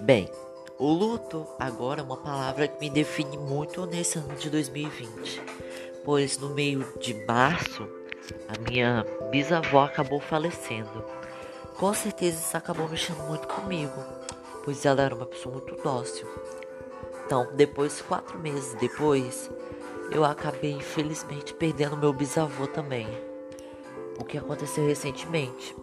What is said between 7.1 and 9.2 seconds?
março a minha